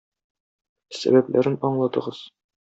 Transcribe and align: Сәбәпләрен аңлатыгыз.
Сәбәпләрен 1.01 1.59
аңлатыгыз. 1.71 2.25